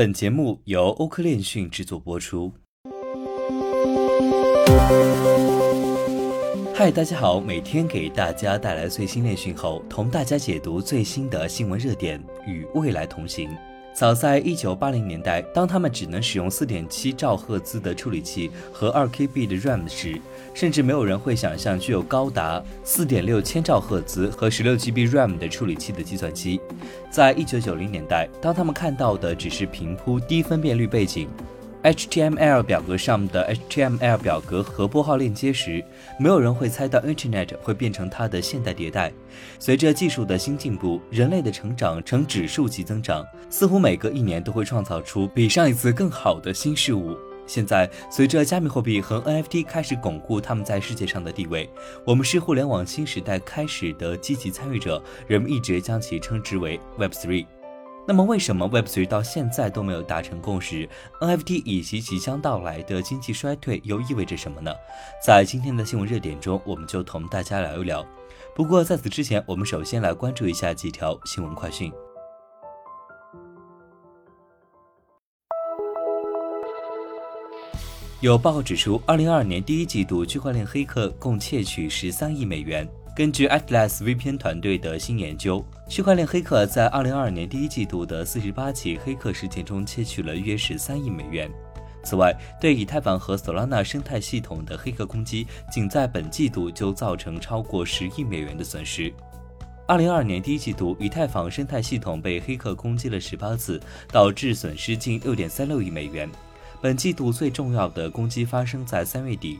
[0.00, 2.50] 本节目由欧科链讯制作播出。
[6.74, 13.50] 嗨，大家好，每天给大家带来最新链讯后，同大家解读最新的新闻热点，与未来同行。
[14.00, 20.18] 早在一九八零年代，当他们只能使用四点七兆赫兹的处理器和二 KB 的 RAM 时，
[20.54, 26.58] 甚至没有人会想象具有高达四点六千兆赫兹和十六 GB RAM 的处理器的计算机。
[27.10, 31.28] 在一九九零年代，当他们看到的只是平铺低分辨率背景。
[31.82, 35.82] HTML 表格上的 HTML 表格和拨号链接时，
[36.18, 39.10] 没有人会猜到 Internet 会变成它的现代迭代。
[39.58, 47.16] 随着技术的新进步，人类的成长呈指数级增长，似乎每隔一年都会创造出比上一次更好的新事物。
[47.46, 51.68] 现在，随着加密货币和 NFT 开始巩固他们在世界上的地位，
[52.04, 57.46] 我们是互联网新时代开始的积极参与者，人们一直将其称之为 Web3。
[58.06, 60.88] 那么，为什么 Web3 到现在都没有达成共识
[61.20, 64.74] ？NFT 以及即将到来的经济衰退又意味着什么呢？
[65.24, 68.04] 在今天的新闻热点中，我们就同大家聊一聊。
[68.54, 71.92] 不过在此之前，我们首先来关注一下几条新闻快讯。
[78.20, 82.86] 有报告指出，二零二二年第一季度区块链黑客共窃取十三亿美元。
[83.14, 91.50] 根据 Atlas VPN 团队的新研究，区块链黑客在2022年第一季度的48起黑客事件中窃取了约13亿美元。
[92.04, 99.12] 此外，对以太坊和 Solana 生态系统的黑客攻击，仅在本季度就造成超过10亿美元的损失。
[99.88, 106.30] 2022年第一季度，以太坊生态系统被黑客攻击了18次，导致损失近6.36亿美元。
[106.80, 109.58] 本季度最重要的攻击发生在3月底。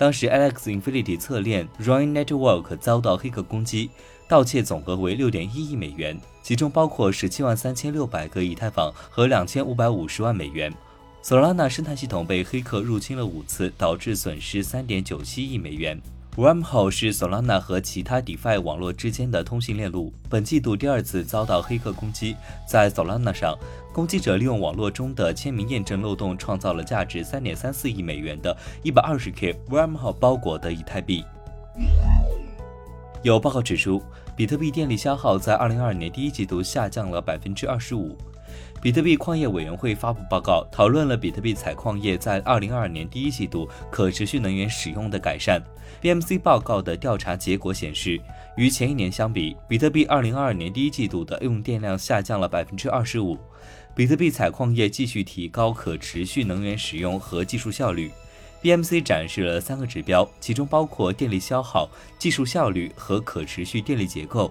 [0.00, 3.90] 当时，Alex Infinity 侧链 Roin Network 遭到黑客攻击，
[4.26, 10.72] 盗窃总额为六点一亿美元，其中包括十七万三千六百个以太坊和两千五百五十万美元。
[11.22, 16.00] Solana 生态系统被黑客入侵了五次，导致损失三点九七亿美元。
[16.36, 22.36] Wormhole 是 Solana 和其他 DeFi 网络之间的通信链路，本季度第二次遭到黑客攻击，
[22.66, 23.58] 在 Solana 上。
[23.92, 31.24] 攻击者利用网络中的签名验证漏洞，创造了价值三点三四亿美元的一百二十 K Wormhole 包裹的以太币。
[33.22, 34.00] 有报告指出，
[34.36, 38.16] 比特币电力消耗在二零二二年第一季度下降了百分之二十五。
[38.82, 45.62] 比特币矿业委员会发布报告，讨论了比特币采矿业在二零二二年第一季度可持续能源使用的改善。
[46.00, 48.18] BMC 报告的调查结果显示，
[48.56, 53.36] 与前一年相比，比特币二零二二年第一季度的用电量下降了百分之二十五。
[53.94, 58.10] 比特币采矿业继续提高可持续能源使用和技术效率。
[58.62, 61.88] BMC 展示了三个指标，其中包括电力消耗、
[62.18, 64.50] 技术效率和可持续电力结构。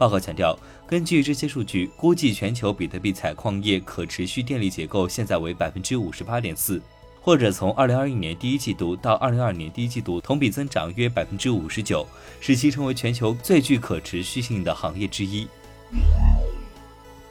[0.00, 6.80] 报告强调，根据这些数据，估计全球比特币采矿业可持续电力结构现在为百分之五十八点四，
[7.20, 12.06] 或者从二零二一年第一季度到二零二二年第一季度同比增长约百分之五十九，
[12.40, 15.46] 使其成为全球最具可持续性的行业之一。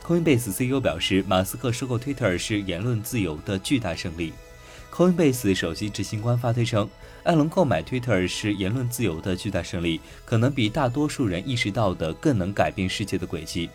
[0.06, 4.32] Coinbase CEO 表示，马斯克收购 Twitter 是言论自由的巨大胜利。
[4.94, 6.88] Coinbase 首席执行官发推称，
[7.24, 13.70] 艾伦购买 Twitter 是言论自由的巨大胜利，可能比大多数人意识到的更能改变世界的轨迹。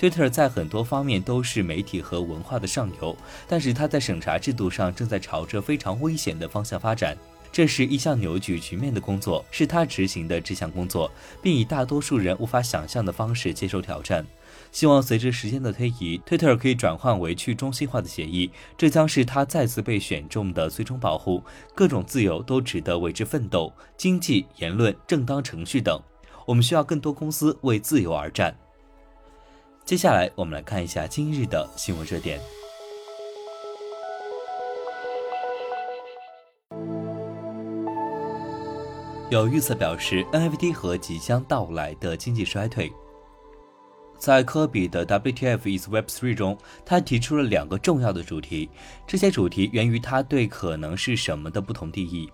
[0.00, 3.16] Twitter 在很多方面都是媒体和文化的上游，
[3.46, 7.16] 但是它在审查制度上正在朝着非常危险的方向发展。
[7.50, 11.10] 这是一项扭曲局面的工作，是他执行的这项工作，
[11.42, 14.24] 并以大多数人无法想象的方式接受挑战。
[14.70, 21.42] 希望随着时间的推移，Twitter 可以转换为去中心化的协议，这将是他再次被选中的最终保护。
[21.74, 26.00] 各种自由都值得为之奋斗，经济、言论、正当程序等。
[26.46, 28.56] 我们需要更多公司为自由而战。
[29.84, 32.38] 接下来，我们来看一下今日的新闻热点。
[39.30, 42.90] 有预测表示，NFT 和即将到来的经济衰退。
[44.16, 48.70] 在科比的 WTF is Web3 中，他提出了两个重要的主题。
[49.06, 52.26] 这些主题源于他对可能是什么的不同定义。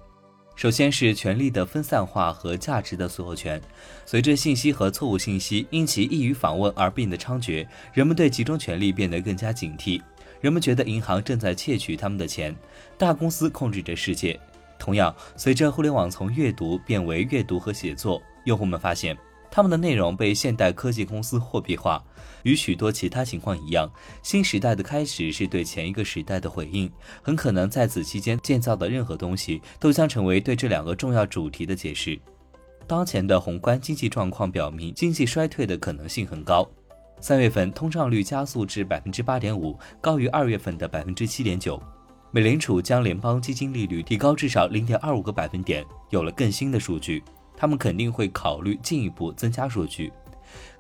[0.54, 3.60] 首先是权力的分散化和价值的所有权。
[4.06, 10.00] 随着信息和错误信息因其易于访问而变得猖獗，人们对集中权力变得更加警惕。
[10.40, 12.54] 人们觉得银行正在窃取他们的钱，
[12.96, 14.38] 大公司控制着世界。
[14.84, 19.16] 同样，随着互联网从阅读变为阅读和写作，用户们发现。
[19.50, 22.04] 他们的内容被现代科技公司货币化，
[22.42, 23.90] 与许多其他情况一样，
[24.22, 26.92] 新时代的开始是对前一个时代的回应。
[27.22, 32.20] 很可能在此期间建造的任何东西都将成为对这两个重要主题的解释。
[32.86, 36.69] 当前的宏观经济状况表明，经济衰退的可能性很高。
[37.20, 41.82] 三月份通胀率加速至百分之八点五，高于二月份的百分之七点九。
[42.34, 45.84] 美联储将联邦基金利率提高至少零点二五个百分点。
[46.10, 47.22] 有了更新的数据，
[47.56, 50.12] 他们肯定会考虑进一步增加数据。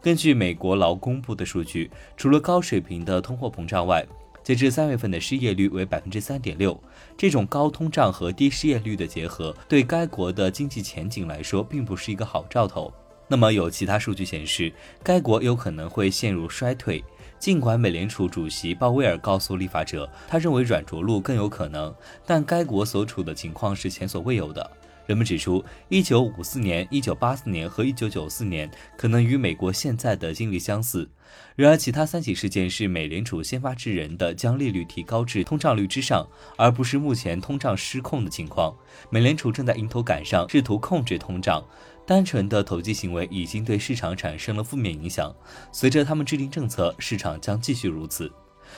[0.02, 4.04] 根据美国劳工部的数据，除了高水平的通货膨胀外，
[4.42, 6.76] 截至三月份的失业率为百分之三点六。
[7.16, 12.92] 这种高通胀和低失业率的结合，对该国的经济前景来说，并不是一个好兆头。
[13.28, 14.72] 那么有其他数据显示，
[15.04, 17.02] 该国有可能会陷入衰退。
[17.44, 21.94] 尽管美联储主席鲍威尔告诉立法者，他认为软着陆更有可能，
[22.24, 24.70] 但该国所处的情况是前所未有的。
[25.04, 31.10] 人们指出，1954年、1984年和1994年可能与美国现在的经历相似。
[31.54, 36.26] 然而，其他三起事件是美联储先发制人的将利率提高至通胀率之上，
[36.56, 38.74] 而不是目前通胀失控的情况。
[39.10, 41.62] 美联储正在迎头赶上，试图控制通胀。
[42.06, 45.34] 单纯的投机行为已经对市场产生了负面影响。
[45.72, 48.30] 随着他们制定政策，市场将继续如此。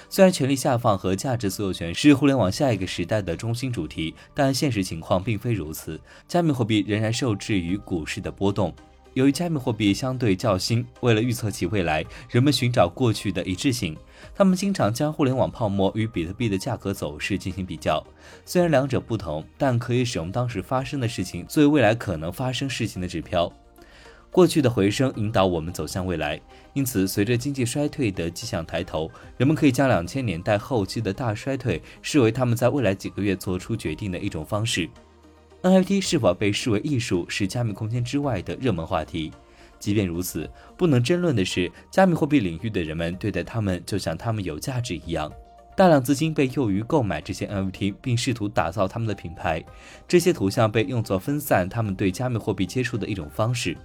[0.09, 5.99] 虽然权力下放和价值所有权是互联网下一个时代的中心主题，但现实情况并非如此。
[6.29, 8.75] 加密货币仍然受制于股市的波动。
[9.17, 13.97] 由于加密货币相对较新，为了预测其未来，人们寻找过去的一致性。
[14.35, 18.07] 他们经常将互联网泡沫与比特币的价格走势进行比较。
[18.45, 23.51] 虽然两者不同，但可以使用当时发生的事情作为未来可能发生事情的指标。
[24.31, 26.39] 过去的回声引导我们走向未来，
[26.75, 34.87] 因此，随着经济衰退的迹象抬头，人们可以将两千年代后期的大衰退视为他们在未来几个月做出决定的一种方式。
[35.63, 39.33] NFT 是否被视为艺术是加密空间之外的热门话题。
[39.79, 45.31] 即便如此，不能争论的是，加密货币领域的人们对待他们就像他们有价值一样。
[45.77, 49.63] 大量资金被用于购买这些 NFT，并试图打造他们的品牌。
[50.09, 53.77] 这些图像被用作分散他们对加密货币接触的一种方式。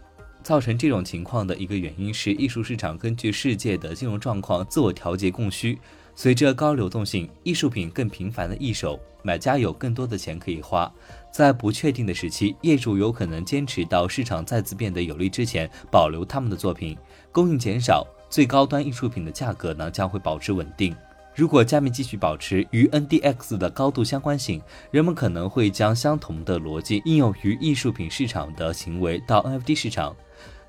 [0.41, 5.77] 造成这种情况的一个原因是，艺术市场根据世界的金融状况自我调节供需。
[6.21, 10.87] 随着高流动性，艺术品更频繁的易手，买家有更多的钱可以花。
[11.31, 16.95] 在不确定的时期，业主有可能坚持到市场再次变得有利之前保留他们的作品。
[17.31, 20.95] 供应减少，最高端艺术品的价格呢将会保持稳定。
[21.33, 30.15] 如果加密继续保持与 NDX 的高度相关性，人们可能会将相同的逻辑应用于艺术品市场的行为到 NFT 市场。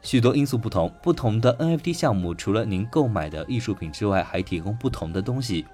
[0.02, 5.64] 许多因素不同，不同的 NFT 项目除了您购买的艺术品之外，还提供不同的东西。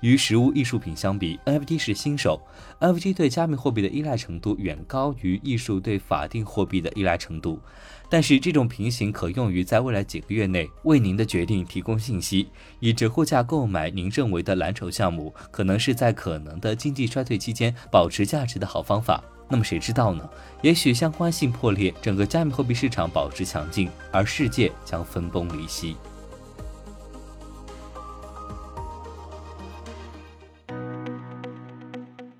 [0.00, 2.40] 与实物艺术品相比，NFT 是新手。
[2.80, 7.60] NFT 对加密货币的依赖程度远高于艺术对法定货币的依赖程度。
[8.08, 12.48] 但是这种平行可用于在未来几个月内为您的决定提供信息。
[12.80, 19.22] 以折扣价购买您认为的蓝筹项目，可能是在可能的经济衰退期间保持价值的好方法。
[19.48, 20.28] 那么谁知道呢？
[20.62, 25.96] 也许相关性破裂，整个加密货币市场保持强劲，而世界将分崩离析。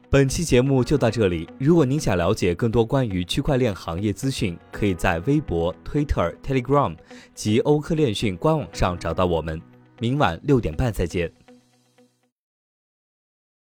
[0.08, 1.48] 本期节目就到这里。
[1.58, 6.96] 如果您想了解更多关于区块链行业资讯，可以在微博、Twitter、Telegram
[7.34, 9.60] 及欧科链讯官网上找到我们。
[9.98, 11.43] 明晚六点半再见。